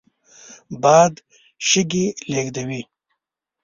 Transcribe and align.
باد 0.81 1.13
شګې 1.67 2.05
لېږدوي 2.31 2.81